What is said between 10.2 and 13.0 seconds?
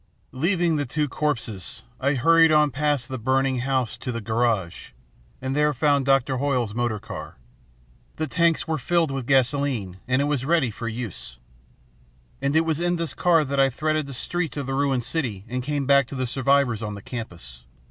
was ready for use. And it was in